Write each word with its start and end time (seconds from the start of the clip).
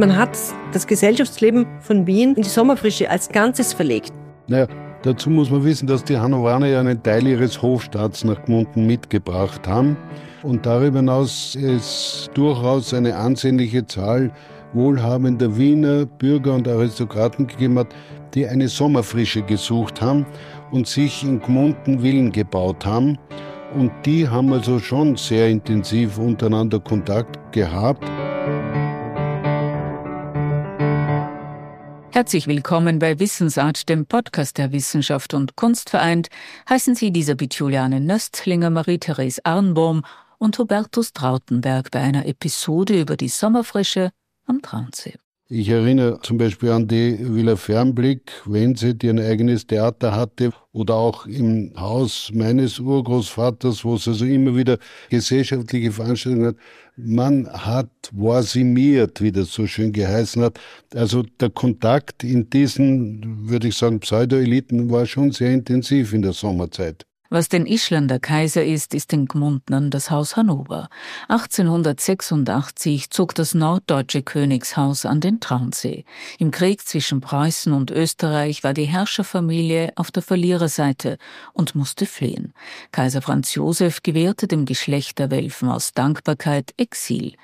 Man 0.00 0.16
hat 0.16 0.38
das 0.72 0.86
Gesellschaftsleben 0.86 1.66
von 1.80 2.06
Wien 2.06 2.34
in 2.34 2.40
die 2.40 2.48
Sommerfrische 2.48 3.10
als 3.10 3.28
Ganzes 3.28 3.74
verlegt. 3.74 4.14
Naja, 4.46 4.66
dazu 5.02 5.28
muss 5.28 5.50
man 5.50 5.62
wissen, 5.62 5.86
dass 5.86 6.02
die 6.02 6.16
Hannoveraner 6.16 6.68
ja 6.68 6.80
einen 6.80 7.02
Teil 7.02 7.26
ihres 7.26 7.60
Hofstaats 7.60 8.24
nach 8.24 8.42
Gmunden 8.46 8.86
mitgebracht 8.86 9.68
haben. 9.68 9.98
Und 10.42 10.64
darüber 10.64 11.00
hinaus 11.00 11.54
ist 11.54 12.30
durchaus 12.32 12.94
eine 12.94 13.14
ansehnliche 13.14 13.86
Zahl 13.86 14.30
wohlhabender 14.72 15.54
Wiener 15.58 16.06
Bürger 16.06 16.54
und 16.54 16.66
Aristokraten 16.66 17.46
gegeben 17.46 17.78
hat, 17.80 17.88
die 18.32 18.46
eine 18.46 18.68
Sommerfrische 18.68 19.42
gesucht 19.42 20.00
haben 20.00 20.24
und 20.70 20.86
sich 20.86 21.22
in 21.24 21.42
Gmunden 21.42 22.00
Villen 22.00 22.32
gebaut 22.32 22.86
haben. 22.86 23.18
Und 23.74 23.92
die 24.06 24.26
haben 24.26 24.50
also 24.50 24.78
schon 24.78 25.16
sehr 25.16 25.50
intensiv 25.50 26.16
untereinander 26.16 26.80
Kontakt 26.80 27.52
gehabt. 27.52 28.10
Herzlich 32.20 32.46
willkommen 32.46 32.98
bei 32.98 33.18
Wissensart, 33.18 33.88
dem 33.88 34.04
Podcast 34.04 34.58
der 34.58 34.72
Wissenschaft 34.72 35.32
und 35.32 35.56
Kunst 35.56 35.88
vereint. 35.88 36.28
Heißen 36.68 36.94
Sie 36.94 37.06
Elisabeth 37.06 37.54
Juliane 37.54 37.98
Nöstlinger, 37.98 38.68
Marie-Therese 38.68 39.40
Arnbohm 39.42 40.04
und 40.36 40.58
Hubertus 40.58 41.14
Trautenberg 41.14 41.90
bei 41.90 42.00
einer 42.00 42.26
Episode 42.26 43.00
über 43.00 43.16
die 43.16 43.30
Sommerfrische 43.30 44.10
am 44.44 44.60
Traunsee. 44.60 45.14
Ich 45.52 45.68
erinnere 45.68 46.20
zum 46.22 46.38
Beispiel 46.38 46.70
an 46.70 46.86
die 46.86 47.18
Villa 47.18 47.56
Fernblick, 47.56 48.30
wenn 48.44 48.76
sie, 48.76 48.94
die 48.94 49.08
ein 49.08 49.18
eigenes 49.18 49.66
Theater 49.66 50.14
hatte, 50.14 50.52
oder 50.70 50.94
auch 50.94 51.26
im 51.26 51.72
Haus 51.76 52.30
meines 52.32 52.78
Urgroßvaters, 52.78 53.84
wo 53.84 53.96
es 53.96 54.06
also 54.06 54.24
immer 54.26 54.56
wieder 54.56 54.78
gesellschaftliche 55.08 55.90
Veranstaltungen 55.90 56.46
hat. 56.46 56.56
Man 56.94 57.48
hat 57.48 57.90
voisimiert, 58.12 59.20
wie 59.20 59.32
das 59.32 59.52
so 59.52 59.66
schön 59.66 59.90
geheißen 59.90 60.40
hat. 60.40 60.60
Also 60.94 61.24
der 61.40 61.50
Kontakt 61.50 62.22
in 62.22 62.48
diesen, 62.48 63.48
würde 63.50 63.66
ich 63.66 63.74
sagen, 63.74 63.98
Pseudo-Eliten 63.98 64.88
war 64.88 65.04
schon 65.04 65.32
sehr 65.32 65.50
intensiv 65.50 66.12
in 66.12 66.22
der 66.22 66.32
Sommerzeit. 66.32 67.04
Was 67.32 67.48
den 67.48 67.64
Ischlander 67.64 68.18
Kaiser 68.18 68.64
ist, 68.64 68.92
ist 68.92 69.12
den 69.12 69.26
Gmundnern 69.26 69.90
das 69.90 70.10
Haus 70.10 70.34
Hannover. 70.34 70.88
1886 71.28 73.10
zog 73.10 73.36
das 73.36 73.54
norddeutsche 73.54 74.22
Königshaus 74.22 75.06
an 75.06 75.20
den 75.20 75.38
Traunsee. 75.38 76.04
Im 76.40 76.50
Krieg 76.50 76.84
zwischen 76.84 77.20
Preußen 77.20 77.72
und 77.72 77.92
Österreich 77.92 78.64
war 78.64 78.74
die 78.74 78.86
Herrscherfamilie 78.86 79.92
auf 79.94 80.10
der 80.10 80.24
Verliererseite 80.24 81.18
und 81.52 81.76
musste 81.76 82.04
fliehen. 82.04 82.52
Kaiser 82.90 83.22
Franz 83.22 83.54
Josef 83.54 84.02
gewährte 84.02 84.48
dem 84.48 84.64
Geschlecht 84.64 85.20
der 85.20 85.30
Welfen 85.30 85.68
aus 85.68 85.92
Dankbarkeit 85.92 86.74
Exil. 86.78 87.34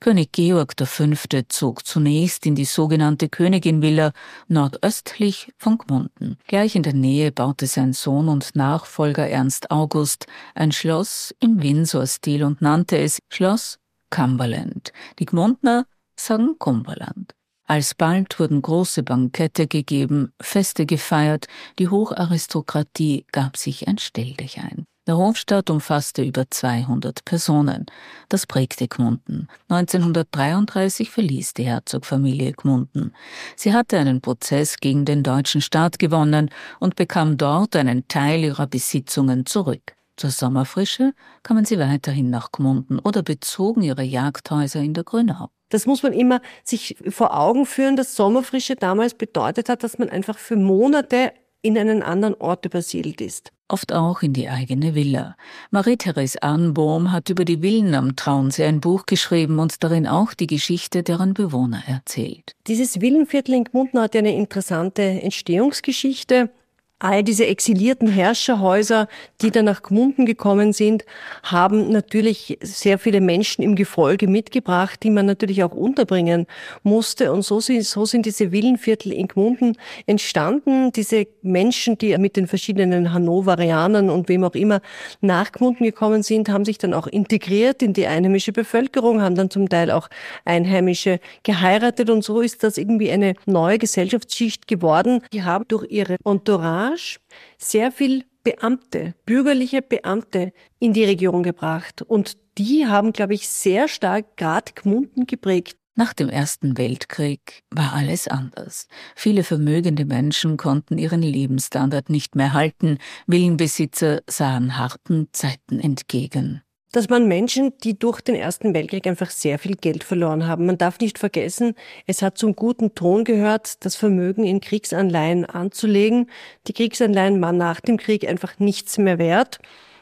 König 0.00 0.32
Georg 0.32 0.74
V. 0.76 1.04
zog 1.48 1.86
zunächst 1.86 2.46
in 2.46 2.56
die 2.56 2.64
sogenannte 2.64 3.28
Königinvilla 3.28 4.10
nordöstlich 4.48 5.52
von 5.56 5.78
Gmunden. 5.78 6.36
Gleich 6.48 6.74
in 6.74 6.82
der 6.82 6.94
Nähe 6.94 7.30
baute 7.30 7.68
sein 7.68 7.92
Sohn 7.92 8.28
und 8.28 8.56
Nachfolger 8.56 9.35
Ernst 9.36 9.70
August 9.70 10.26
ein 10.54 10.72
Schloss 10.72 11.34
im 11.40 11.62
Windsor-Stil 11.62 12.42
und 12.42 12.62
nannte 12.62 12.96
es 12.96 13.18
Schloss 13.30 13.78
Cumberland. 14.08 14.94
Die 15.18 15.26
Gmundner 15.26 15.84
sagen 16.18 16.58
Cumberland. 16.58 17.34
Alsbald 17.66 18.40
wurden 18.40 18.62
große 18.62 19.02
Bankette 19.02 19.66
gegeben, 19.66 20.32
Feste 20.40 20.86
gefeiert, 20.86 21.48
die 21.78 21.88
Hocharistokratie 21.88 23.26
gab 23.30 23.58
sich 23.58 23.86
ein 23.86 23.98
Stelldichein. 23.98 24.86
Der 25.06 25.16
Hofstaat 25.16 25.70
umfasste 25.70 26.24
über 26.24 26.50
200 26.50 27.24
Personen. 27.24 27.86
Das 28.28 28.44
prägte 28.44 28.88
Gmunden. 28.88 29.46
1933 29.68 31.10
verließ 31.12 31.54
die 31.54 31.62
Herzogfamilie 31.62 32.50
Gmunden. 32.50 33.12
Sie 33.54 33.72
hatte 33.72 33.98
einen 33.98 34.20
Prozess 34.20 34.78
gegen 34.78 35.04
den 35.04 35.22
deutschen 35.22 35.60
Staat 35.60 36.00
gewonnen 36.00 36.50
und 36.80 36.96
bekam 36.96 37.36
dort 37.36 37.76
einen 37.76 38.08
Teil 38.08 38.42
ihrer 38.42 38.66
Besitzungen 38.66 39.46
zurück. 39.46 39.94
Zur 40.16 40.30
Sommerfrische 40.30 41.12
kamen 41.44 41.64
sie 41.64 41.78
weiterhin 41.78 42.30
nach 42.30 42.50
Gmunden 42.50 42.98
oder 42.98 43.22
bezogen 43.22 43.82
ihre 43.82 44.02
Jagdhäuser 44.02 44.80
in 44.80 44.94
der 44.94 45.04
Grünau. 45.04 45.50
Das 45.68 45.86
muss 45.86 46.02
man 46.02 46.14
immer 46.14 46.40
sich 46.64 46.96
vor 47.10 47.38
Augen 47.38 47.64
führen, 47.64 47.94
dass 47.94 48.16
Sommerfrische 48.16 48.74
damals 48.74 49.14
bedeutet 49.14 49.68
hat, 49.68 49.84
dass 49.84 49.98
man 49.98 50.08
einfach 50.08 50.38
für 50.38 50.56
Monate 50.56 51.32
in 51.62 51.78
einen 51.78 52.02
anderen 52.02 52.34
Ort 52.34 52.64
übersiedelt 52.64 53.20
ist 53.20 53.52
oft 53.68 53.92
auch 53.92 54.22
in 54.22 54.32
die 54.32 54.48
eigene 54.48 54.94
Villa. 54.94 55.36
Marie-Therese 55.70 56.42
Arnbohm 56.42 57.12
hat 57.12 57.30
über 57.30 57.44
die 57.44 57.62
Villen 57.62 57.94
am 57.94 58.16
Traunsee 58.16 58.64
ein 58.64 58.80
Buch 58.80 59.06
geschrieben 59.06 59.58
und 59.58 59.82
darin 59.82 60.06
auch 60.06 60.34
die 60.34 60.46
Geschichte 60.46 61.02
deren 61.02 61.34
Bewohner 61.34 61.82
erzählt. 61.86 62.54
Dieses 62.66 63.00
Villenviertel 63.00 63.54
in 63.54 63.64
Gmunden 63.64 64.00
hat 64.00 64.16
eine 64.16 64.34
interessante 64.34 65.02
Entstehungsgeschichte 65.02 66.50
all 66.98 67.22
diese 67.22 67.46
exilierten 67.46 68.08
Herrscherhäuser, 68.08 69.06
die 69.42 69.50
dann 69.50 69.66
nach 69.66 69.82
Gmunden 69.82 70.24
gekommen 70.24 70.72
sind, 70.72 71.04
haben 71.42 71.90
natürlich 71.90 72.56
sehr 72.62 72.98
viele 72.98 73.20
Menschen 73.20 73.62
im 73.62 73.76
Gefolge 73.76 74.28
mitgebracht, 74.28 75.02
die 75.02 75.10
man 75.10 75.26
natürlich 75.26 75.62
auch 75.62 75.72
unterbringen 75.72 76.46
musste. 76.82 77.32
Und 77.32 77.42
so 77.42 77.60
sind, 77.60 77.84
so 77.84 78.06
sind 78.06 78.24
diese 78.24 78.50
Villenviertel 78.50 79.12
in 79.12 79.28
Gmunden 79.28 79.76
entstanden. 80.06 80.90
Diese 80.92 81.26
Menschen, 81.42 81.98
die 81.98 82.16
mit 82.16 82.36
den 82.36 82.46
verschiedenen 82.46 83.12
Hannoverianern 83.12 84.08
und 84.08 84.30
wem 84.30 84.44
auch 84.44 84.54
immer 84.54 84.80
nach 85.20 85.52
Gmunden 85.52 85.84
gekommen 85.84 86.22
sind, 86.22 86.48
haben 86.48 86.64
sich 86.64 86.78
dann 86.78 86.94
auch 86.94 87.06
integriert 87.06 87.82
in 87.82 87.92
die 87.92 88.06
einheimische 88.06 88.52
Bevölkerung, 88.52 89.20
haben 89.20 89.34
dann 89.34 89.50
zum 89.50 89.68
Teil 89.68 89.90
auch 89.90 90.08
Einheimische 90.46 91.20
geheiratet. 91.42 92.08
Und 92.08 92.24
so 92.24 92.40
ist 92.40 92.62
das 92.62 92.78
irgendwie 92.78 93.10
eine 93.10 93.34
neue 93.44 93.76
Gesellschaftsschicht 93.76 94.66
geworden. 94.66 95.20
Die 95.34 95.42
haben 95.42 95.66
durch 95.68 95.90
ihre 95.90 96.16
Entourage 96.24 96.85
Marsch 96.86 97.18
sehr 97.58 97.90
viel 97.90 98.24
Beamte, 98.44 99.14
bürgerliche 99.24 99.82
Beamte 99.82 100.52
in 100.78 100.92
die 100.92 101.04
Region 101.04 101.42
gebracht. 101.42 102.02
Und 102.02 102.36
die 102.58 102.86
haben, 102.86 103.12
glaube 103.12 103.34
ich, 103.34 103.48
sehr 103.48 103.88
stark 103.88 104.36
gerade 104.36 104.72
Gmunden 104.74 105.26
geprägt. 105.26 105.76
Nach 105.96 106.12
dem 106.12 106.28
Ersten 106.28 106.78
Weltkrieg 106.78 107.64
war 107.70 107.94
alles 107.94 108.28
anders. 108.28 108.86
Viele 109.16 109.42
vermögende 109.42 110.04
Menschen 110.04 110.58
konnten 110.58 110.98
ihren 110.98 111.22
Lebensstandard 111.22 112.10
nicht 112.10 112.36
mehr 112.36 112.52
halten, 112.52 112.98
Villenbesitzer 113.26 114.20
sahen 114.28 114.78
harten 114.78 115.28
Zeiten 115.32 115.80
entgegen 115.80 116.62
dass 116.96 117.10
man 117.10 117.28
Menschen, 117.28 117.74
die 117.84 117.98
durch 117.98 118.22
den 118.22 118.34
Ersten 118.34 118.72
Weltkrieg 118.72 119.06
einfach 119.06 119.28
sehr 119.28 119.58
viel 119.58 119.76
Geld 119.76 120.02
verloren 120.02 120.46
haben. 120.46 120.64
Man 120.64 120.78
darf 120.78 120.98
nicht 120.98 121.18
vergessen, 121.18 121.74
es 122.06 122.22
hat 122.22 122.38
zum 122.38 122.56
guten 122.56 122.94
Ton 122.94 123.24
gehört, 123.24 123.84
das 123.84 123.96
Vermögen 123.96 124.44
in 124.44 124.62
Kriegsanleihen 124.62 125.44
anzulegen. 125.44 126.30
Die 126.66 126.72
Kriegsanleihen 126.72 127.38
waren 127.42 127.58
nach 127.58 127.82
dem 127.82 127.98
Krieg 127.98 128.26
einfach 128.26 128.58
nichts 128.58 128.96
mehr 128.96 129.18
wert. 129.18 129.58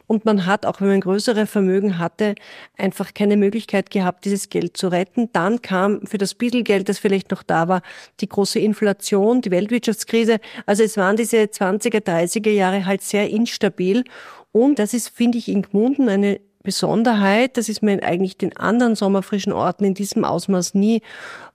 Und 0.07 0.25
man 0.25 0.47
hat, 0.47 0.67
auch 0.67 0.81
wenn 0.81 0.87
man 0.87 1.01
größere 1.01 1.47
Vermögen 1.47 1.99
hatte, 1.99 2.37
einfach 2.79 3.13
keine 3.13 3.37
Möglichkeit 3.37 3.91
gehabt, 3.91 4.25
dieses 4.25 4.49
Geld 4.49 4.77
zu 4.77 4.87
retten. 4.87 5.31
Dann 5.33 5.63
kam 5.63 6.07
für 6.07 6.19
das 6.19 6.39
Geld, 6.39 6.89
das 6.89 7.01
vielleicht 7.01 7.33
noch 7.33 7.43
da 7.43 7.67
war, 7.67 7.83
die 8.21 8.29
große 8.29 8.61
Inflation, 8.61 9.41
die 9.41 9.51
Weltwirtschaftskrise. 9.51 10.39
Also 10.65 10.85
es 10.85 10.97
waren 10.97 11.17
diese 11.17 11.39
20er, 11.39 12.05
30er 12.05 12.51
Jahre 12.51 12.87
halt 12.87 13.03
sehr 13.03 13.31
instabil. 13.31 14.05
Und 14.53 14.79
das 14.79 14.95
ist, 14.95 15.09
finde 15.09 15.39
ich, 15.39 15.49
in 15.49 15.63
Gmunden 15.63 16.09
eine 16.09 16.39
Besonderheit. 16.65 17.57
Das 17.57 17.69
ist 17.69 17.83
mir 17.83 18.03
eigentlich 18.03 18.37
den 18.37 18.57
anderen 18.57 18.97
sommerfrischen 18.97 19.53
Orten 19.53 19.85
in 19.85 19.95
diesem 19.95 20.25
Ausmaß 20.25 20.75
nie 20.75 21.03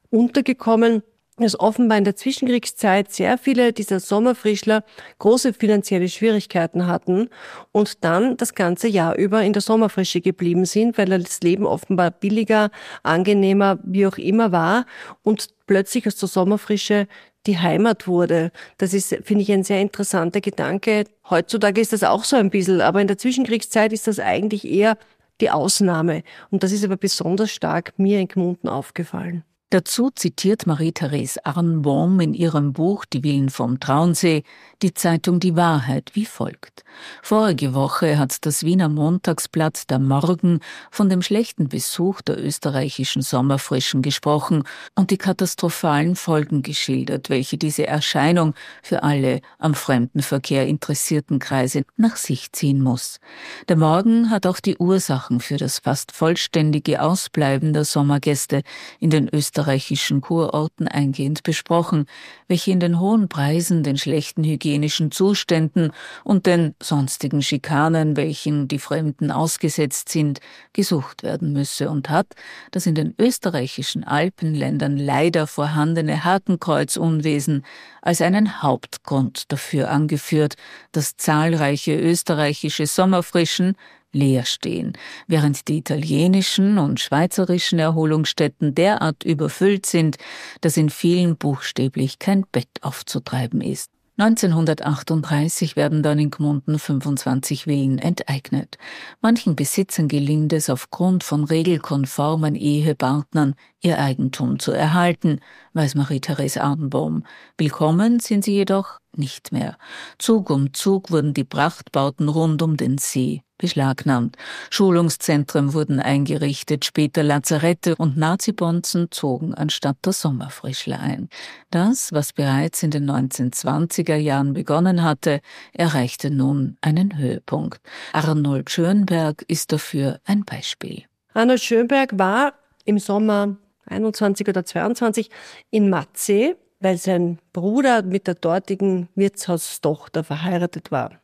untergekommen 0.10 1.04
dass 1.40 1.60
offenbar 1.60 1.98
in 1.98 2.04
der 2.04 2.16
Zwischenkriegszeit 2.16 3.12
sehr 3.12 3.38
viele 3.38 3.74
dieser 3.74 4.00
Sommerfrischler 4.00 4.84
große 5.20 5.54
finanzielle 5.54 6.10
Schwierigkeiten 6.10 6.88
hatten 6.88 7.30
und 7.72 8.04
dann 8.04 8.38
das 8.38 8.56
ganze 8.56 8.88
Jahr 8.88 9.16
über 9.16 9.42
in 9.44 9.54
der 9.54 9.62
Sommerfrische 9.62 10.22
geblieben 10.22 10.66
sind, 10.66 10.98
weil 10.98 11.08
das 11.08 11.42
Leben 11.42 11.66
offenbar 11.66 12.12
billiger, 12.12 12.72
angenehmer, 13.04 13.80
wie 13.84 14.06
auch 14.06 14.18
immer 14.18 14.52
war 14.52 14.86
und 15.24 15.50
plötzlich 15.66 16.08
aus 16.08 16.16
der 16.18 16.30
Sommerfrische 16.30 17.08
die 17.48 17.58
Heimat 17.58 18.08
wurde. 18.08 18.52
Das 18.78 18.94
ist, 18.94 19.16
finde 19.24 19.44
ich, 19.44 19.52
ein 19.52 19.64
sehr 19.64 19.82
interessanter 19.82 20.42
Gedanke. 20.42 21.06
Heutzutage 21.30 21.82
ist 21.82 21.94
das 21.94 22.04
auch 22.04 22.24
so 22.24 22.36
ein 22.36 22.50
bisschen, 22.50 22.82
aber 22.82 23.02
in 23.02 23.08
der 23.08 23.18
Zwischenkriegszeit 23.18 23.94
ist 23.94 24.08
das 24.08 24.20
eigentlich 24.20 24.66
eher 24.66 24.98
die 25.42 25.50
Ausnahme. 25.50 26.24
Und 26.52 26.64
das 26.64 26.72
ist 26.72 26.84
aber 26.84 26.98
besonders 26.98 27.52
stark 27.52 27.94
mir 27.98 28.20
in 28.20 28.28
Gmunden 28.28 28.68
aufgefallen. 28.68 29.44
Dazu 29.72 30.10
zitiert 30.10 30.66
Marie-Therese 30.66 31.46
Arnbaum 31.46 32.20
in 32.22 32.34
ihrem 32.34 32.74
Buch 32.74 33.06
Die 33.06 33.22
Villen 33.22 33.52
vom 33.52 33.80
Traunsee 33.80 34.42
die 34.82 34.96
Zeitung 34.96 35.40
Die 35.40 35.56
Wahrheit 35.56 36.10
wie 36.16 36.26
folgt. 36.26 36.84
Vorige 37.22 37.76
Woche 37.76 38.18
hat 38.18 38.48
das 38.48 38.64
Wiener 38.64 38.90
Montagsblatt 38.90 39.92
Der 39.92 40.00
Morgen 40.00 40.62
von 40.90 41.08
dem 41.08 41.22
schlechten 41.22 41.70
Besuch 41.70 42.22
der 42.22 42.44
österreichischen 42.44 43.22
Sommerfrischen 43.22 44.02
gesprochen 44.02 44.64
und 44.96 45.12
die 45.12 45.20
katastrophalen 45.20 46.16
Folgen 46.16 46.64
geschildert, 46.64 47.30
welche 47.30 47.60
diese 47.60 47.86
Erscheinung 47.86 48.56
für 48.82 49.04
alle 49.04 49.40
am 49.60 49.76
Fremdenverkehr 49.76 50.66
interessierten 50.66 51.38
Kreise 51.38 51.84
nach 51.96 52.16
sich 52.16 52.52
ziehen 52.54 52.82
muss. 52.82 53.20
Der 53.68 53.76
Morgen 53.76 54.32
hat 54.32 54.48
auch 54.48 54.62
die 54.62 54.78
Ursachen 54.78 55.42
für 55.42 55.58
das 55.58 55.78
fast 55.78 56.12
vollständige 56.12 57.04
Ausbleiben 57.04 57.74
der 57.74 57.86
Sommergäste 57.86 58.64
in 59.00 59.12
den 59.12 59.30
österreichischen 59.32 59.59
österreichischen 59.60 60.22
Kurorten 60.22 60.88
eingehend 60.88 61.44
besprochen, 61.44 62.06
welche 62.48 62.72
in 62.72 62.80
den 62.80 62.98
hohen 62.98 63.28
Preisen, 63.28 63.84
den 63.84 63.98
schlechten 63.98 64.46
hygienischen 64.46 65.12
Zuständen 65.12 65.92
und 66.24 66.46
den 66.46 66.76
sonstigen 66.82 67.42
Schikanen, 67.42 68.16
welchen 68.16 68.70
die 68.70 68.80
Fremden 68.80 69.32
ausgesetzt 69.32 70.08
sind, 70.10 70.40
gesucht 70.72 71.24
werden 71.24 71.52
müsse 71.52 71.90
und 71.90 72.10
hat 72.10 72.28
das 72.72 72.86
in 72.86 72.96
den 72.96 73.14
österreichischen 73.20 74.06
Alpenländern 74.06 74.96
leider 74.96 75.46
vorhandene 75.46 76.24
Hakenkreuzunwesen 76.24 77.66
als 78.02 78.22
einen 78.22 78.62
Hauptgrund 78.62 79.52
dafür 79.52 79.92
angeführt, 79.92 80.56
dass 80.94 81.18
zahlreiche 81.18 82.00
österreichische 82.00 82.88
Sommerfrischen 82.88 83.76
leer 84.12 84.46
stehen, 84.46 84.94
während 85.28 85.68
die 85.68 85.78
italienischen 85.78 86.78
und 86.78 87.00
schweizerischen 87.00 87.80
Erholungsstätten 87.80 88.76
derart 88.76 89.24
überfüllt 89.24 89.86
sind, 89.86 90.18
dass 90.62 90.78
in 90.78 90.90
vielen 90.90 91.38
buchstäblich 91.38 92.20
kein 92.20 92.46
Bett 92.52 92.70
aufzutreiben 92.82 93.62
ist. 93.62 93.92
1938 94.20 95.78
werden 95.78 96.04
dann 96.04 96.20
in 96.20 96.30
Gmunden 96.30 96.78
25 96.78 97.64
Villen 97.64 98.00
enteignet. 98.00 98.78
Manchen 99.22 99.56
Besitzern 99.56 100.10
gelingt 100.10 100.52
es 100.52 100.70
aufgrund 100.70 101.24
von 101.24 101.46
regelkonformen 101.46 102.56
Ehepartnern, 102.56 103.56
ihr 103.82 104.00
Eigentum 104.00 104.60
zu 104.60 104.72
erhalten, 104.72 105.40
weiß 105.74 105.96
Marie-Therese 105.96 106.62
Ardenbaum. 106.62 107.24
Willkommen 107.58 108.20
sind 108.20 108.44
sie 108.44 108.54
jedoch 108.54 109.00
nicht 109.16 109.52
mehr. 109.52 109.78
Zug 110.18 110.50
um 110.50 110.74
Zug 110.74 111.12
wurden 111.12 111.34
die 111.34 111.44
Prachtbauten 111.44 112.30
rund 112.30 112.62
um 112.62 112.78
den 112.78 112.98
See 112.98 113.42
beschlagnahmt. 113.58 114.38
Schulungszentren 114.70 115.74
wurden 115.74 116.00
eingerichtet, 116.00 116.86
später 116.86 117.24
Lazarette 117.24 117.96
und 117.96 118.18
Nazibonzen 118.18 119.08
zogen 119.12 119.54
anstatt 119.54 119.98
der 120.06 120.14
Sommerfrischler 120.14 121.00
ein. 121.00 121.30
Das, 121.70 122.12
was 122.12 122.34
bereits 122.34 122.82
in 122.84 122.92
den 122.92 123.10
1920er 123.10 124.16
Jahren 124.16 124.54
begonnen 124.54 125.04
hatte, 125.04 125.42
erreichte 125.74 126.32
nun 126.32 126.78
einen 126.82 127.18
Höhepunkt. 127.18 127.82
Arnold 128.14 128.70
Schönberg 128.70 129.44
ist 129.48 129.72
dafür 129.72 130.20
ein 130.26 130.46
Beispiel. 130.46 131.04
Arnold 131.34 131.62
Schönberg 131.62 132.18
war 132.18 132.54
im 132.86 132.98
Sommer 132.98 133.58
21 133.90 134.48
oder 134.48 134.66
22 134.66 135.30
in 135.72 135.90
Matzee, 135.90 136.56
weil 136.80 136.98
sein 136.98 137.40
Bruder 137.54 138.04
mit 138.04 138.28
der 138.28 138.36
dortigen 138.36 139.10
Wirtshaustochter 139.16 140.24
verheiratet 140.24 140.92
war. 140.92 141.20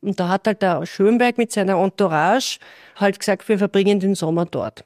Und 0.00 0.20
da 0.20 0.28
hat 0.28 0.46
halt 0.46 0.62
der 0.62 0.84
Schönberg 0.86 1.38
mit 1.38 1.50
seiner 1.50 1.82
Entourage 1.82 2.58
halt 2.96 3.18
gesagt, 3.18 3.48
wir 3.48 3.58
verbringen 3.58 4.00
den 4.00 4.14
Sommer 4.14 4.44
dort. 4.44 4.84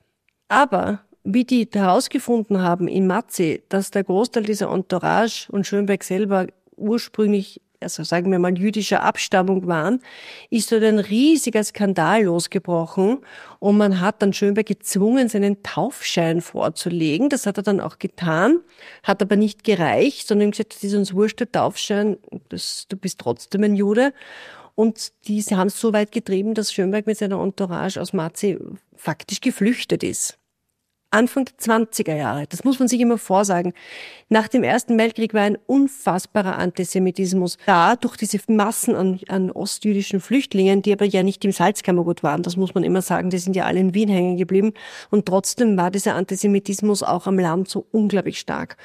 Aber 0.49 1.01
wie 1.25 1.45
die 1.45 1.69
herausgefunden 1.71 2.63
haben 2.63 2.89
in 2.89 3.07
Matze, 3.07 3.61
dass 3.69 3.91
der 3.91 4.05
Großteil 4.05 4.45
dieser 4.45 4.71
Entourage 4.71 5.49
und 5.51 5.67
Schönberg 5.67 6.05
selber 6.05 6.47
ursprünglich, 6.77 7.61
also 7.81 8.03
sagen 8.03 8.31
wir 8.31 8.39
mal 8.39 8.57
jüdischer 8.57 9.03
Abstammung 9.03 9.67
waren, 9.67 10.01
ist 10.51 10.73
dort 10.73 10.83
ein 10.83 10.99
riesiger 10.99 11.63
Skandal 11.63 12.25
losgebrochen 12.25 13.19
und 13.59 13.77
man 13.77 14.01
hat 14.01 14.23
dann 14.23 14.33
Schönberg 14.33 14.67
gezwungen, 14.67 15.29
seinen 15.29 15.63
Taufschein 15.63 16.41
vorzulegen. 16.41 17.29
Das 17.29 17.47
hat 17.47 17.57
er 17.57 17.63
dann 17.63 17.81
auch 17.81 17.99
getan, 17.99 18.61
hat 19.03 19.23
aber 19.23 19.37
nicht 19.37 19.65
gereicht, 19.65 20.27
sondern 20.27 20.51
gesagt, 20.51 20.75
das 20.75 20.85
ist 20.85 20.95
uns 20.95 21.15
wurscht, 21.15 21.41
der 21.41 21.53
Taufschein, 21.53 22.19
das, 22.49 22.87
du 22.89 22.97
bist 22.97 23.21
trotzdem 23.21 23.63
ein 23.65 23.77
Jude. 23.77 24.13
Und 24.75 25.13
die 25.27 25.43
haben 25.43 25.67
es 25.67 25.81
so 25.81 25.93
weit 25.93 26.13
getrieben, 26.13 26.55
dass 26.55 26.73
Schönberg 26.73 27.07
mit 27.07 27.19
seiner 27.19 27.43
Entourage 27.43 28.01
aus 28.01 28.13
Marzi 28.13 28.59
faktisch 28.95 29.41
geflüchtet 29.41 30.05
ist. 30.05 30.38
Anfang 31.11 31.47
der 31.47 31.55
20er 31.57 32.15
Jahre, 32.15 32.47
das 32.47 32.65
muss 32.65 32.79
man 32.79 32.87
sich 32.87 33.01
immer 33.01 33.17
vorsagen. 33.17 33.73
Nach 34.29 34.47
dem 34.47 34.63
Ersten 34.63 34.99
Weltkrieg 34.99 35.33
war 35.33 35.41
ein 35.41 35.57
unfassbarer 35.67 36.59
Antisemitismus 36.59 37.57
da 37.65 37.97
durch 37.97 38.19
diese 38.19 38.39
Massen 38.49 38.95
an, 38.95 39.19
an 39.29 39.51
ostjüdischen 39.51 40.21
Flüchtlingen, 40.21 40.83
die 40.83 40.93
aber 40.93 41.07
ja 41.07 41.23
nicht 41.23 41.43
im 41.47 41.53
Salzkammergut 41.53 42.23
waren, 42.23 42.43
das 42.43 42.59
muss 42.59 42.75
man 42.75 42.85
immer 42.85 43.01
sagen, 43.01 43.31
die 43.31 43.39
sind 43.39 43.57
ja 43.57 43.65
alle 43.65 43.81
in 43.81 43.95
Wien 43.95 44.11
hängen 44.11 44.37
geblieben. 44.37 44.75
Und 45.11 45.25
trotzdem 45.25 45.79
war 45.79 45.91
dieser 45.91 46.15
Antisemitismus 46.15 47.03
auch 47.03 47.27
am 47.27 47.39
Land 47.39 47.71
so 47.71 47.87
unglaublich 47.91 48.39
stark. 48.39 48.77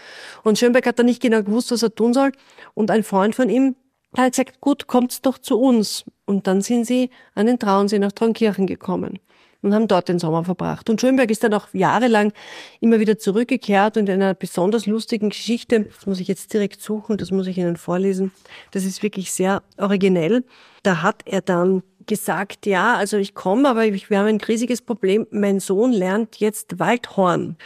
Und 0.43 0.57
Schönberg 0.57 0.87
hat 0.87 0.99
da 0.99 1.03
nicht 1.03 1.21
genau 1.21 1.43
gewusst, 1.43 1.71
was 1.71 1.83
er 1.83 1.93
tun 1.93 2.13
soll. 2.13 2.31
Und 2.73 2.89
ein 2.89 3.03
Freund 3.03 3.35
von 3.35 3.49
ihm, 3.49 3.75
hat 4.15 4.31
gesagt, 4.31 4.61
gut, 4.61 4.87
kommt's 4.87 5.21
doch 5.21 5.37
zu 5.39 5.59
uns. 5.59 6.05
Und 6.25 6.47
dann 6.47 6.61
sind 6.61 6.85
sie 6.85 7.09
an 7.35 7.47
den 7.47 7.59
Traunsee 7.59 7.99
nach 7.99 8.13
Traunkirchen 8.13 8.65
gekommen 8.65 9.19
und 9.63 9.73
haben 9.73 9.87
dort 9.87 10.09
den 10.09 10.19
Sommer 10.19 10.43
verbracht. 10.43 10.89
Und 10.89 11.01
Schönberg 11.01 11.31
ist 11.31 11.43
dann 11.43 11.53
auch 11.53 11.67
jahrelang 11.73 12.33
immer 12.79 12.99
wieder 12.99 13.17
zurückgekehrt 13.17 13.97
und 13.97 14.07
in 14.09 14.21
einer 14.21 14.33
besonders 14.33 14.85
lustigen 14.85 15.29
Geschichte, 15.29 15.81
das 15.85 16.05
muss 16.05 16.19
ich 16.19 16.27
jetzt 16.27 16.53
direkt 16.53 16.81
suchen, 16.81 17.17
das 17.17 17.31
muss 17.31 17.47
ich 17.47 17.57
Ihnen 17.57 17.77
vorlesen, 17.77 18.31
das 18.71 18.85
ist 18.85 19.01
wirklich 19.01 19.31
sehr 19.31 19.63
originell. 19.77 20.43
Da 20.83 21.01
hat 21.01 21.21
er 21.25 21.41
dann 21.41 21.81
gesagt, 22.05 22.65
ja, 22.65 22.95
also 22.95 23.17
ich 23.17 23.33
komme, 23.33 23.69
aber 23.69 23.83
wir 23.85 24.19
haben 24.19 24.27
ein 24.27 24.41
riesiges 24.41 24.81
Problem. 24.81 25.25
Mein 25.31 25.61
Sohn 25.61 25.93
lernt 25.93 26.37
jetzt 26.37 26.77
Waldhorn. 26.79 27.57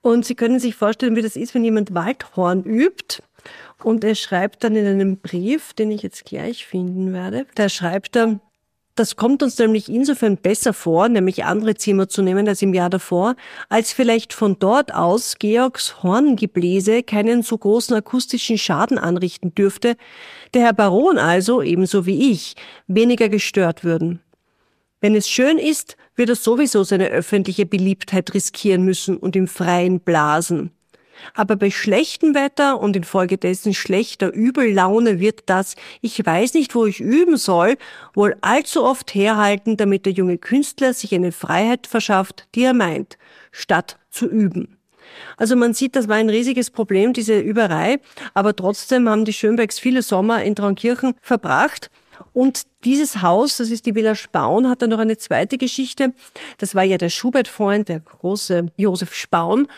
Und 0.00 0.24
Sie 0.24 0.34
können 0.34 0.58
sich 0.58 0.74
vorstellen, 0.74 1.14
wie 1.14 1.22
das 1.22 1.36
ist, 1.36 1.54
wenn 1.54 1.62
jemand 1.62 1.94
Waldhorn 1.94 2.64
übt 2.64 3.22
und 3.84 4.04
er 4.04 4.14
schreibt 4.14 4.64
dann 4.64 4.76
in 4.76 4.86
einem 4.86 5.18
Brief, 5.18 5.74
den 5.74 5.90
ich 5.90 6.02
jetzt 6.02 6.24
gleich 6.24 6.66
finden 6.66 7.12
werde, 7.12 7.46
da 7.54 7.68
schreibt 7.68 8.16
er, 8.16 8.40
das 8.94 9.16
kommt 9.16 9.42
uns 9.42 9.58
nämlich 9.58 9.88
insofern 9.88 10.36
besser 10.36 10.74
vor, 10.74 11.08
nämlich 11.08 11.44
andere 11.44 11.74
Zimmer 11.74 12.08
zu 12.08 12.22
nehmen 12.22 12.46
als 12.46 12.60
im 12.60 12.74
Jahr 12.74 12.90
davor, 12.90 13.36
als 13.70 13.92
vielleicht 13.92 14.34
von 14.34 14.58
dort 14.58 14.92
aus 14.94 15.36
Georgs 15.38 16.02
Horngebläse 16.02 17.02
keinen 17.02 17.42
so 17.42 17.56
großen 17.56 17.96
akustischen 17.96 18.58
Schaden 18.58 18.98
anrichten 18.98 19.54
dürfte, 19.54 19.96
der 20.52 20.62
Herr 20.62 20.74
Baron 20.74 21.16
also, 21.16 21.62
ebenso 21.62 22.04
wie 22.04 22.30
ich, 22.32 22.54
weniger 22.86 23.30
gestört 23.30 23.82
würden. 23.82 24.20
Wenn 25.00 25.14
es 25.14 25.28
schön 25.28 25.58
ist, 25.58 25.96
wird 26.14 26.28
er 26.28 26.36
sowieso 26.36 26.84
seine 26.84 27.08
öffentliche 27.08 27.66
Beliebtheit 27.66 28.34
riskieren 28.34 28.84
müssen 28.84 29.16
und 29.16 29.34
im 29.34 29.48
Freien 29.48 30.00
blasen. 30.00 30.70
Aber 31.34 31.56
bei 31.56 31.70
schlechtem 31.70 32.34
Wetter 32.34 32.80
und 32.80 32.96
infolgedessen 32.96 33.74
schlechter 33.74 34.32
Übellaune 34.32 35.20
wird 35.20 35.44
das, 35.46 35.76
ich 36.00 36.24
weiß 36.24 36.54
nicht, 36.54 36.74
wo 36.74 36.86
ich 36.86 37.00
üben 37.00 37.36
soll, 37.36 37.76
wohl 38.14 38.36
allzu 38.40 38.84
oft 38.84 39.14
herhalten, 39.14 39.76
damit 39.76 40.06
der 40.06 40.12
junge 40.12 40.38
Künstler 40.38 40.94
sich 40.94 41.14
eine 41.14 41.32
Freiheit 41.32 41.86
verschafft, 41.86 42.46
die 42.54 42.64
er 42.64 42.74
meint, 42.74 43.18
statt 43.50 43.98
zu 44.10 44.26
üben. 44.26 44.78
Also 45.36 45.56
man 45.56 45.74
sieht, 45.74 45.96
das 45.96 46.08
war 46.08 46.16
ein 46.16 46.30
riesiges 46.30 46.70
Problem, 46.70 47.12
diese 47.12 47.38
Überei, 47.38 48.00
aber 48.34 48.54
trotzdem 48.54 49.08
haben 49.08 49.24
die 49.24 49.32
Schönbergs 49.32 49.78
viele 49.78 50.02
Sommer 50.02 50.42
in 50.42 50.56
Traunkirchen 50.56 51.14
verbracht. 51.20 51.90
Und 52.32 52.62
dieses 52.84 53.20
Haus, 53.20 53.58
das 53.58 53.70
ist 53.70 53.84
die 53.84 53.94
Villa 53.94 54.14
Spaun, 54.14 54.68
hat 54.68 54.80
dann 54.80 54.90
noch 54.90 54.98
eine 54.98 55.18
zweite 55.18 55.58
Geschichte. 55.58 56.14
Das 56.58 56.74
war 56.74 56.82
ja 56.82 56.96
der 56.96 57.10
Schubert-Freund, 57.10 57.88
der 57.88 58.00
große 58.00 58.66
Josef 58.76 59.14
Spaun. 59.14 59.68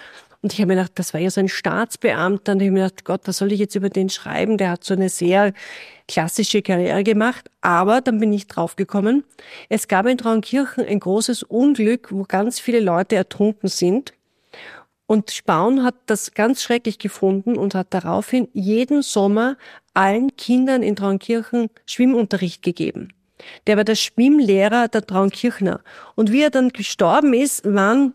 Und 0.44 0.52
ich 0.52 0.58
habe 0.58 0.66
mir 0.66 0.74
gedacht, 0.74 0.92
das 0.96 1.14
war 1.14 1.22
ja 1.22 1.30
so 1.30 1.40
ein 1.40 1.48
Staatsbeamter. 1.48 2.52
Und 2.52 2.60
ich 2.60 2.68
habe 2.68 2.74
mir 2.74 2.84
gedacht, 2.84 3.06
Gott, 3.06 3.22
was 3.24 3.38
soll 3.38 3.50
ich 3.52 3.58
jetzt 3.58 3.76
über 3.76 3.88
den 3.88 4.10
schreiben? 4.10 4.58
Der 4.58 4.72
hat 4.72 4.84
so 4.84 4.92
eine 4.92 5.08
sehr 5.08 5.54
klassische 6.06 6.60
Karriere 6.60 7.02
gemacht. 7.02 7.50
Aber 7.62 8.02
dann 8.02 8.20
bin 8.20 8.30
ich 8.30 8.46
draufgekommen. 8.46 9.24
Es 9.70 9.88
gab 9.88 10.04
in 10.04 10.18
Traunkirchen 10.18 10.84
ein 10.84 11.00
großes 11.00 11.44
Unglück, 11.44 12.12
wo 12.12 12.24
ganz 12.24 12.60
viele 12.60 12.80
Leute 12.80 13.16
ertrunken 13.16 13.70
sind. 13.70 14.12
Und 15.06 15.30
Spaun 15.30 15.82
hat 15.82 15.94
das 16.04 16.34
ganz 16.34 16.62
schrecklich 16.62 16.98
gefunden 16.98 17.56
und 17.56 17.74
hat 17.74 17.94
daraufhin 17.94 18.48
jeden 18.52 19.00
Sommer 19.00 19.56
allen 19.94 20.36
Kindern 20.36 20.82
in 20.82 20.94
Traunkirchen 20.94 21.70
Schwimmunterricht 21.86 22.60
gegeben. 22.62 23.14
Der 23.66 23.78
war 23.78 23.84
der 23.84 23.94
Schwimmlehrer 23.94 24.88
der 24.88 25.06
Traunkirchner. 25.06 25.80
Und 26.16 26.32
wie 26.32 26.42
er 26.42 26.50
dann 26.50 26.68
gestorben 26.68 27.32
ist, 27.32 27.64
waren 27.64 28.12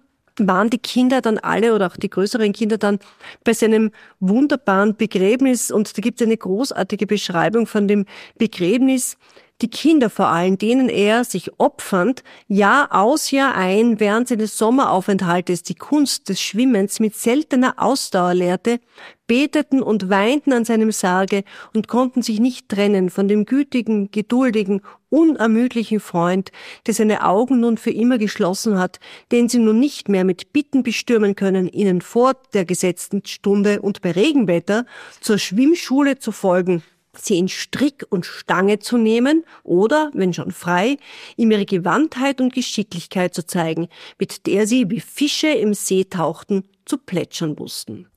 waren 0.47 0.69
die 0.69 0.77
Kinder 0.77 1.21
dann 1.21 1.37
alle 1.37 1.73
oder 1.73 1.87
auch 1.87 1.97
die 1.97 2.09
größeren 2.09 2.53
Kinder 2.53 2.77
dann 2.77 2.99
bei 3.43 3.53
seinem 3.53 3.91
wunderbaren 4.19 4.95
Begräbnis 4.95 5.71
und 5.71 5.97
da 5.97 6.01
gibt 6.01 6.21
es 6.21 6.27
eine 6.27 6.37
großartige 6.37 7.07
Beschreibung 7.07 7.67
von 7.67 7.87
dem 7.87 8.05
Begräbnis. 8.37 9.17
Die 9.61 9.69
Kinder 9.69 10.09
vor 10.09 10.27
allem, 10.27 10.57
denen 10.57 10.87
er 10.87 11.25
sich 11.25 11.51
opfernd 11.59 12.23
Jahr 12.47 12.95
aus 12.95 13.31
Jahr 13.31 13.55
ein 13.55 13.99
während 13.99 14.29
seines 14.29 14.57
Sommeraufenthaltes 14.57 15.63
die 15.63 15.75
Kunst 15.75 16.29
des 16.29 16.39
Schwimmens 16.39 17.01
mit 17.01 17.13
seltener 17.13 17.73
Ausdauer 17.75 18.33
lehrte, 18.33 18.79
beteten 19.27 19.81
und 19.81 20.09
weinten 20.09 20.53
an 20.53 20.63
seinem 20.63 20.93
Sarge 20.93 21.43
und 21.73 21.89
konnten 21.89 22.21
sich 22.21 22.39
nicht 22.39 22.69
trennen 22.69 23.09
von 23.09 23.27
dem 23.27 23.43
gütigen, 23.43 24.11
geduldigen, 24.11 24.81
unermüdlichen 25.09 25.99
Freund, 25.99 26.53
der 26.87 26.93
seine 26.93 27.25
Augen 27.25 27.59
nun 27.59 27.77
für 27.77 27.91
immer 27.91 28.17
geschlossen 28.17 28.79
hat, 28.79 29.01
den 29.33 29.49
sie 29.49 29.59
nun 29.59 29.77
nicht 29.77 30.07
mehr 30.07 30.23
mit 30.23 30.53
Bitten 30.53 30.83
bestürmen 30.83 31.35
können, 31.35 31.67
ihnen 31.67 31.99
vor 31.99 32.33
der 32.53 32.63
gesetzten 32.63 33.25
Stunde 33.25 33.81
und 33.81 34.01
bei 34.01 34.11
Regenwetter 34.11 34.85
zur 35.19 35.37
Schwimmschule 35.37 36.17
zu 36.17 36.31
folgen, 36.31 36.81
sie 37.25 37.37
in 37.37 37.47
Strick 37.47 38.05
und 38.09 38.25
Stange 38.25 38.79
zu 38.79 38.97
nehmen 38.97 39.43
oder, 39.63 40.11
wenn 40.13 40.33
schon 40.33 40.51
frei, 40.51 40.97
ihm 41.37 41.51
ihre 41.51 41.65
Gewandtheit 41.65 42.41
und 42.41 42.53
Geschicklichkeit 42.53 43.33
zu 43.33 43.45
zeigen, 43.45 43.87
mit 44.17 44.47
der 44.47 44.67
sie 44.67 44.89
wie 44.89 44.99
Fische 44.99 45.49
im 45.49 45.73
See 45.73 46.05
tauchten, 46.05 46.63
zu 46.85 46.97
plätschern 46.97 47.57
wussten. 47.59 48.07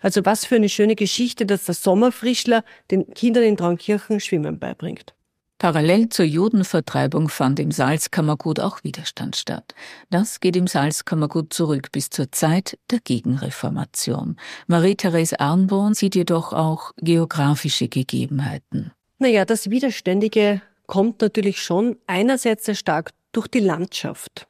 Also 0.00 0.24
was 0.24 0.44
für 0.44 0.56
eine 0.56 0.68
schöne 0.68 0.96
Geschichte, 0.96 1.46
dass 1.46 1.64
der 1.64 1.74
Sommerfrischler 1.74 2.64
den 2.90 3.12
Kindern 3.14 3.44
in 3.44 3.56
Traunkirchen 3.56 4.20
Schwimmen 4.20 4.58
beibringt. 4.58 5.14
Parallel 5.62 6.08
zur 6.08 6.24
Judenvertreibung 6.24 7.28
fand 7.28 7.60
im 7.60 7.70
Salzkammergut 7.70 8.58
auch 8.58 8.82
Widerstand 8.82 9.36
statt. 9.36 9.76
Das 10.10 10.40
geht 10.40 10.56
im 10.56 10.66
Salzkammergut 10.66 11.52
zurück 11.52 11.92
bis 11.92 12.10
zur 12.10 12.32
Zeit 12.32 12.80
der 12.90 12.98
Gegenreformation. 12.98 14.38
Marie-Therese 14.66 15.38
Arnborn 15.38 15.94
sieht 15.94 16.16
jedoch 16.16 16.52
auch 16.52 16.90
geografische 16.96 17.86
Gegebenheiten. 17.86 18.90
Naja, 19.20 19.44
das 19.44 19.70
Widerständige 19.70 20.62
kommt 20.88 21.20
natürlich 21.20 21.62
schon 21.62 21.96
einerseits 22.08 22.64
sehr 22.64 22.74
stark 22.74 23.12
durch 23.30 23.46
die 23.46 23.60
Landschaft. 23.60 24.48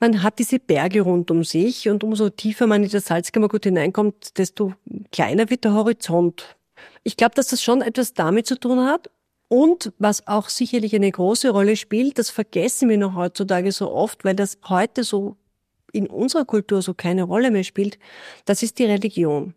Man 0.00 0.24
hat 0.24 0.40
diese 0.40 0.58
Berge 0.58 1.02
rund 1.02 1.30
um 1.30 1.44
sich 1.44 1.88
und 1.88 2.02
umso 2.02 2.28
tiefer 2.28 2.66
man 2.66 2.82
in 2.82 2.90
das 2.90 3.04
Salzkammergut 3.04 3.62
hineinkommt, 3.62 4.36
desto 4.36 4.74
kleiner 5.12 5.48
wird 5.48 5.62
der 5.62 5.74
Horizont. 5.74 6.56
Ich 7.04 7.16
glaube, 7.16 7.36
dass 7.36 7.46
das 7.46 7.62
schon 7.62 7.82
etwas 7.82 8.14
damit 8.14 8.48
zu 8.48 8.58
tun 8.58 8.84
hat, 8.84 9.08
und 9.52 9.92
was 9.98 10.26
auch 10.26 10.48
sicherlich 10.48 10.94
eine 10.94 11.10
große 11.10 11.50
Rolle 11.50 11.76
spielt, 11.76 12.18
das 12.18 12.30
vergessen 12.30 12.88
wir 12.88 12.96
noch 12.96 13.14
heutzutage 13.14 13.70
so 13.70 13.92
oft, 13.92 14.24
weil 14.24 14.34
das 14.34 14.56
heute 14.66 15.04
so 15.04 15.36
in 15.92 16.06
unserer 16.06 16.46
Kultur 16.46 16.80
so 16.80 16.94
keine 16.94 17.24
Rolle 17.24 17.50
mehr 17.50 17.62
spielt, 17.62 17.98
das 18.46 18.62
ist 18.62 18.78
die 18.78 18.86
Religion. 18.86 19.52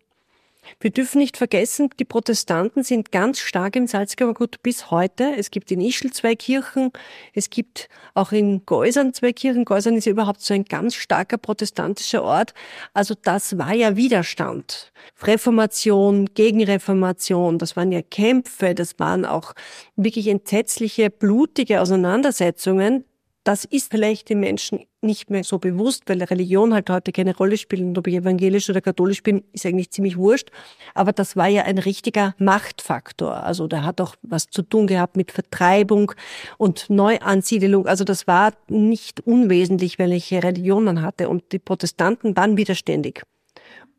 Wir 0.80 0.90
dürfen 0.90 1.18
nicht 1.18 1.36
vergessen, 1.36 1.90
die 1.98 2.04
Protestanten 2.04 2.82
sind 2.82 3.12
ganz 3.12 3.38
stark 3.40 3.76
im 3.76 3.86
Salzkammergut 3.86 4.62
bis 4.62 4.90
heute. 4.90 5.34
Es 5.36 5.50
gibt 5.50 5.70
in 5.70 5.80
Ischl 5.80 6.10
zwei 6.12 6.34
Kirchen, 6.34 6.90
es 7.34 7.50
gibt 7.50 7.88
auch 8.14 8.32
in 8.32 8.64
Geusern 8.66 9.14
zwei 9.14 9.32
Kirchen. 9.32 9.64
Geusern 9.64 9.96
ist 9.96 10.06
ja 10.06 10.12
überhaupt 10.12 10.40
so 10.40 10.54
ein 10.54 10.64
ganz 10.64 10.94
starker 10.94 11.38
protestantischer 11.38 12.22
Ort. 12.22 12.54
Also 12.94 13.14
das 13.20 13.58
war 13.58 13.74
ja 13.74 13.96
Widerstand. 13.96 14.92
Reformation, 15.22 16.26
Gegenreformation, 16.34 17.58
das 17.58 17.76
waren 17.76 17.92
ja 17.92 18.02
Kämpfe, 18.02 18.74
das 18.74 18.98
waren 18.98 19.24
auch 19.24 19.54
wirklich 19.96 20.28
entsetzliche, 20.28 21.10
blutige 21.10 21.80
Auseinandersetzungen 21.80 23.04
das 23.46 23.64
ist 23.64 23.92
vielleicht 23.92 24.28
den 24.28 24.40
Menschen 24.40 24.86
nicht 25.06 25.30
mehr 25.30 25.44
so 25.44 25.58
bewusst, 25.58 26.02
weil 26.06 26.22
Religion 26.22 26.74
halt 26.74 26.90
heute 26.90 27.12
keine 27.12 27.34
Rolle 27.34 27.56
spielt 27.56 27.82
und 27.82 27.96
ob 27.96 28.06
ich 28.06 28.14
evangelisch 28.14 28.68
oder 28.68 28.80
katholisch 28.80 29.22
bin, 29.22 29.44
ist 29.52 29.64
eigentlich 29.64 29.90
ziemlich 29.90 30.16
wurscht. 30.16 30.50
Aber 30.94 31.12
das 31.12 31.36
war 31.36 31.48
ja 31.48 31.62
ein 31.62 31.78
richtiger 31.78 32.34
Machtfaktor. 32.38 33.42
Also 33.42 33.66
der 33.68 33.84
hat 33.84 34.00
auch 34.00 34.16
was 34.22 34.48
zu 34.48 34.62
tun 34.62 34.86
gehabt 34.86 35.16
mit 35.16 35.32
Vertreibung 35.32 36.12
und 36.58 36.90
Neuansiedelung. 36.90 37.86
Also 37.86 38.04
das 38.04 38.26
war 38.26 38.52
nicht 38.68 39.20
unwesentlich, 39.20 39.98
welche 39.98 40.42
Religion 40.42 40.84
man 40.84 41.02
hatte. 41.02 41.28
Und 41.28 41.52
die 41.52 41.58
Protestanten 41.58 42.36
waren 42.36 42.56
widerständig. 42.56 43.22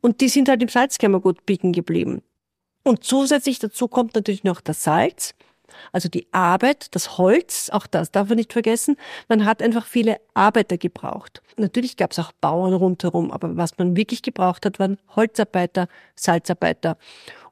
Und 0.00 0.20
die 0.20 0.28
sind 0.28 0.48
halt 0.48 0.62
im 0.62 0.68
Salzkammergut 0.68 1.44
biegen 1.44 1.72
geblieben. 1.72 2.22
Und 2.84 3.04
zusätzlich 3.04 3.58
dazu 3.58 3.88
kommt 3.88 4.14
natürlich 4.14 4.44
noch 4.44 4.60
das 4.60 4.84
Salz. 4.84 5.34
Also 5.92 6.08
die 6.08 6.26
Arbeit, 6.32 6.94
das 6.94 7.18
Holz, 7.18 7.70
auch 7.70 7.86
das 7.86 8.10
darf 8.10 8.28
man 8.28 8.36
nicht 8.36 8.52
vergessen. 8.52 8.96
Man 9.28 9.44
hat 9.44 9.62
einfach 9.62 9.86
viele 9.86 10.20
Arbeiter 10.34 10.78
gebraucht. 10.78 11.42
Natürlich 11.56 11.96
gab 11.96 12.12
es 12.12 12.18
auch 12.18 12.32
Bauern 12.32 12.74
rundherum, 12.74 13.30
aber 13.30 13.56
was 13.56 13.78
man 13.78 13.96
wirklich 13.96 14.22
gebraucht 14.22 14.66
hat, 14.66 14.78
waren 14.78 14.98
Holzarbeiter, 15.16 15.88
Salzarbeiter. 16.14 16.96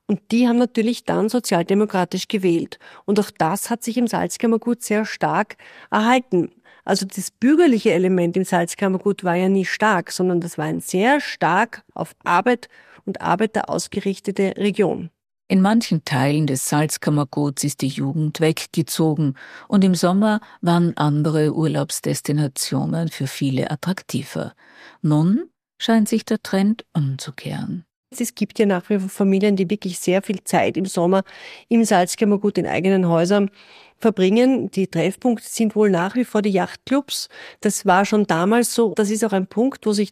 Und 0.07 0.21
die 0.31 0.47
haben 0.47 0.59
natürlich 0.59 1.05
dann 1.05 1.29
sozialdemokratisch 1.29 2.29
gewählt. 2.29 2.79
Und 3.05 3.19
auch 3.19 3.31
das 3.37 3.71
hat 3.71 3.83
sich 3.83 3.97
im 3.97 4.07
Salzkammergut 4.07 4.83
sehr 4.83 5.05
stark 5.05 5.57
erhalten. 5.91 6.51
Also 6.85 7.05
das 7.05 7.33
bürgerliche 7.33 7.93
Element 7.93 8.37
im 8.37 8.45
Salzkammergut 8.45 9.25
war 9.25 9.35
ja 9.35 9.49
nie 9.49 9.65
stark, 9.65 10.13
sondern 10.13 10.41
das 10.41 10.57
war 10.57 10.67
ein 10.67 10.81
sehr 10.81 11.21
stark 11.21 11.83
auf 11.95 12.15
Arbeit 12.23 12.69
und 13.05 13.21
Arbeiter 13.21 13.69
ausgerichtete 13.69 14.55
Region. 14.57 15.11
In 15.49 15.63
manchen 15.63 16.05
Teilen 16.05 16.49
des 16.49 16.69
Salzkammerguts 16.69 17.63
ist 17.63 17.81
die 17.81 17.87
Jugend 17.87 18.41
weggezogen 18.41 19.35
und 19.69 19.85
im 19.85 19.95
Sommer 19.95 20.41
waren 20.61 20.97
andere 20.97 21.55
Urlaubsdestinationen 21.55 23.09
für 23.11 23.29
viele 23.29 23.71
attraktiver. 23.71 24.55
Nun 25.03 25.49
scheint 25.79 26.09
sich 26.09 26.25
der 26.25 26.43
Trend 26.43 26.85
umzukehren. 26.95 27.85
Es 28.11 28.35
gibt 28.35 28.59
ja 28.59 28.67
nach 28.67 28.91
wie 28.91 28.99
vor 28.99 29.09
Familien, 29.09 29.55
die 29.55 29.71
wirklich 29.71 30.01
sehr 30.01 30.21
viel 30.21 30.43
Zeit 30.43 30.77
im 30.77 30.87
Sommer 30.87 31.23
im 31.69 31.85
Salzkammergut 31.85 32.59
in 32.59 32.67
eigenen 32.67 33.09
Häusern 33.09 33.51
verbringen. 33.99 34.73
Die 34.73 34.89
Treffpunkte 34.89 35.47
sind 35.49 35.77
wohl 35.77 35.91
nach 35.91 36.17
wie 36.17 36.25
vor 36.25 36.43
die 36.43 36.51
Yachtclubs. 36.51 37.29
Das 37.61 37.87
war 37.87 38.05
schon 38.05 38.27
damals 38.27 38.75
so. 38.75 38.95
Das 38.95 39.11
ist 39.11 39.25
auch 39.25 39.33
ein 39.33 39.47
Punkt, 39.47 39.87
wo 39.87 39.93
sich 39.93 40.11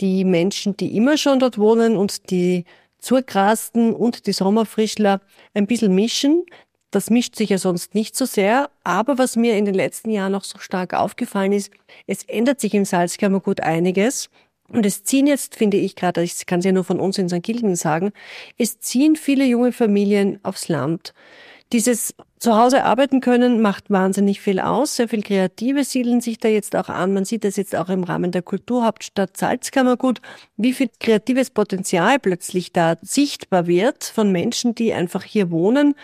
die 0.00 0.24
Menschen, 0.24 0.76
die 0.76 0.96
immer 0.96 1.16
schon 1.16 1.38
dort 1.38 1.58
wohnen 1.58 1.96
und 1.96 2.30
die 2.30 2.64
Zurgrasten 2.98 3.94
und 3.94 4.26
die 4.26 4.32
Sommerfrischler 4.32 5.20
ein 5.54 5.66
bisschen 5.66 5.94
mischen. 5.94 6.44
Das 6.90 7.10
mischt 7.10 7.36
sich 7.36 7.50
ja 7.50 7.58
sonst 7.58 7.94
nicht 7.94 8.16
so 8.16 8.24
sehr. 8.24 8.70
Aber 8.84 9.18
was 9.18 9.36
mir 9.36 9.56
in 9.56 9.64
den 9.64 9.74
letzten 9.74 10.10
Jahren 10.10 10.32
noch 10.32 10.44
so 10.44 10.58
stark 10.58 10.94
aufgefallen 10.94 11.52
ist, 11.52 11.70
es 12.06 12.24
ändert 12.24 12.60
sich 12.60 12.74
im 12.74 12.84
Salzkammergut 12.84 13.60
einiges. 13.60 14.30
Und 14.68 14.84
es 14.84 15.02
ziehen 15.02 15.26
jetzt, 15.26 15.56
finde 15.56 15.78
ich 15.78 15.96
gerade, 15.96 16.22
ich 16.22 16.44
kann 16.44 16.58
es 16.58 16.64
ja 16.66 16.72
nur 16.72 16.84
von 16.84 17.00
uns 17.00 17.16
in 17.16 17.28
St. 17.28 17.42
Gilgen 17.42 17.74
sagen, 17.74 18.12
es 18.58 18.78
ziehen 18.80 19.16
viele 19.16 19.44
junge 19.44 19.72
Familien 19.72 20.40
aufs 20.42 20.68
Land. 20.68 21.14
Dieses 21.72 22.14
zu 22.38 22.56
Hause 22.56 22.84
arbeiten 22.84 23.20
können 23.20 23.60
macht 23.60 23.90
wahnsinnig 23.90 24.40
viel 24.40 24.60
aus. 24.60 24.96
Sehr 24.96 25.08
viel 25.08 25.22
Kreative 25.22 25.84
siedeln 25.84 26.20
sich 26.20 26.38
da 26.38 26.48
jetzt 26.48 26.74
auch 26.76 26.88
an. 26.88 27.12
Man 27.12 27.24
sieht 27.24 27.44
das 27.44 27.56
jetzt 27.56 27.74
auch 27.74 27.88
im 27.88 28.04
Rahmen 28.04 28.30
der 28.30 28.42
Kulturhauptstadt 28.42 29.36
Salzkammergut, 29.36 30.20
wie 30.56 30.72
viel 30.72 30.88
kreatives 31.00 31.50
Potenzial 31.50 32.18
plötzlich 32.18 32.72
da 32.72 32.96
sichtbar 33.02 33.66
wird 33.66 34.04
von 34.04 34.32
Menschen, 34.32 34.74
die 34.74 34.94
einfach 34.94 35.24
hier 35.24 35.50
wohnen. 35.50 35.94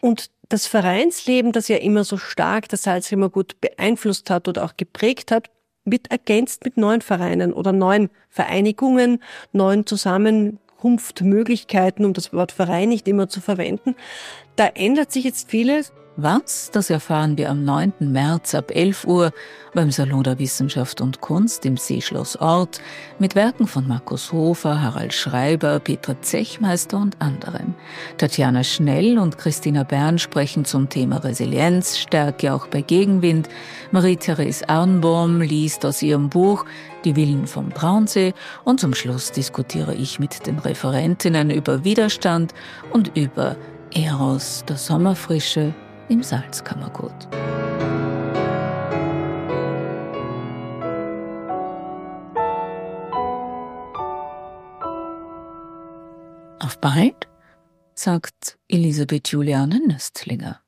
Und 0.00 0.30
das 0.48 0.66
Vereinsleben, 0.66 1.52
das 1.52 1.68
ja 1.68 1.78
immer 1.78 2.04
so 2.04 2.18
stark 2.18 2.68
das 2.68 2.82
Salzkammergut 2.82 3.60
beeinflusst 3.60 4.30
hat 4.30 4.46
oder 4.46 4.64
auch 4.64 4.76
geprägt 4.76 5.32
hat, 5.32 5.48
wird 5.84 6.10
ergänzt 6.10 6.64
mit 6.64 6.76
neuen 6.76 7.00
Vereinen 7.00 7.52
oder 7.52 7.72
neuen 7.72 8.10
Vereinigungen, 8.28 9.20
neuen 9.52 9.86
Zusammen 9.86 10.58
Herkunftmöglichkeiten, 10.82 12.04
um 12.04 12.12
das 12.12 12.32
Wort 12.32 12.52
Verein 12.52 12.88
nicht 12.88 13.06
immer 13.06 13.28
zu 13.28 13.40
verwenden. 13.40 13.94
Da 14.56 14.66
ändert 14.66 15.12
sich 15.12 15.24
jetzt 15.24 15.48
vieles. 15.48 15.92
Was, 16.16 16.70
das 16.70 16.90
erfahren 16.90 17.38
wir 17.38 17.48
am 17.48 17.64
9. 17.64 17.94
März 18.00 18.54
ab 18.54 18.70
11 18.70 19.06
Uhr 19.06 19.32
beim 19.72 19.90
Salon 19.90 20.22
der 20.22 20.38
Wissenschaft 20.38 21.00
und 21.00 21.22
Kunst 21.22 21.64
im 21.64 21.78
Seeschloss 21.78 22.36
Ort 22.36 22.82
mit 23.18 23.34
Werken 23.34 23.66
von 23.66 23.88
Markus 23.88 24.30
Hofer, 24.30 24.82
Harald 24.82 25.14
Schreiber, 25.14 25.80
Petra 25.80 26.20
Zechmeister 26.20 26.98
und 26.98 27.18
anderen. 27.22 27.74
Tatjana 28.18 28.62
Schnell 28.62 29.18
und 29.18 29.38
Christina 29.38 29.84
Bern 29.84 30.18
sprechen 30.18 30.66
zum 30.66 30.90
Thema 30.90 31.16
Resilienz, 31.24 31.96
Stärke 31.96 32.52
auch 32.52 32.66
bei 32.66 32.82
Gegenwind. 32.82 33.48
Marie-Therese 33.90 34.68
Arnbaum 34.68 35.40
liest 35.40 35.86
aus 35.86 36.02
ihrem 36.02 36.28
Buch 36.28 36.66
Die 37.06 37.16
Willen 37.16 37.46
vom 37.46 37.70
Braunsee 37.70 38.34
und 38.64 38.80
zum 38.80 38.92
Schluss 38.92 39.32
diskutiere 39.32 39.94
ich 39.94 40.18
mit 40.18 40.46
den 40.46 40.58
Referentinnen 40.58 41.48
über 41.48 41.84
Widerstand 41.84 42.52
und 42.92 43.16
über 43.16 43.56
Eros 43.94 44.62
der 44.68 44.76
Sommerfrische 44.76 45.72
im 46.12 46.22
Salzkammergut. 46.22 47.26
Auf 56.60 56.78
bald, 56.80 57.28
sagt 57.94 58.58
Elisabeth 58.68 59.28
Juliane 59.28 59.80
Nöstlinger. 59.86 60.61